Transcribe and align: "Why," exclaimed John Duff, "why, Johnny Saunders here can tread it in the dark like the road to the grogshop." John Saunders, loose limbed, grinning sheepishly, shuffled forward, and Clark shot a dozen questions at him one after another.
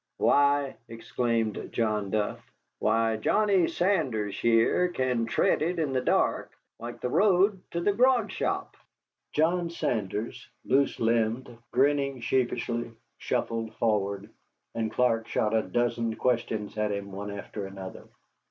"Why," 0.17 0.77
exclaimed 0.87 1.69
John 1.71 2.09
Duff, 2.09 2.39
"why, 2.79 3.17
Johnny 3.17 3.67
Saunders 3.67 4.35
here 4.39 4.87
can 4.87 5.27
tread 5.27 5.61
it 5.61 5.77
in 5.77 5.93
the 5.93 6.01
dark 6.01 6.49
like 6.79 7.01
the 7.01 7.09
road 7.09 7.61
to 7.69 7.81
the 7.81 7.93
grogshop." 7.93 8.75
John 9.33 9.69
Saunders, 9.69 10.49
loose 10.65 10.99
limbed, 10.99 11.55
grinning 11.69 12.19
sheepishly, 12.19 12.91
shuffled 13.19 13.75
forward, 13.75 14.31
and 14.73 14.91
Clark 14.91 15.27
shot 15.27 15.53
a 15.53 15.61
dozen 15.61 16.15
questions 16.15 16.79
at 16.79 16.91
him 16.91 17.11
one 17.11 17.29
after 17.29 17.67
another. 17.67 18.05